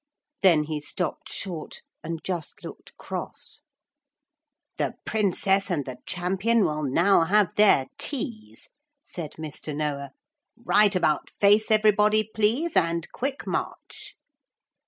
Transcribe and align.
Then 0.41 0.63
he 0.63 0.79
stopped 0.81 1.31
short 1.31 1.83
and 2.03 2.23
just 2.23 2.63
looked 2.63 2.97
cross. 2.97 3.61
'The 4.79 4.95
Princess 5.05 5.69
and 5.69 5.85
the 5.85 5.99
Champion 6.07 6.65
will 6.65 6.81
now 6.81 7.25
have 7.25 7.53
their 7.53 7.85
teas,' 7.99 8.69
said 9.03 9.33
Mr. 9.33 9.75
Noah. 9.75 10.13
'Right 10.57 10.95
about 10.95 11.29
face, 11.29 11.69
everybody, 11.69 12.23
please, 12.33 12.75
and 12.75 13.11
quick 13.11 13.45
march.' 13.45 14.15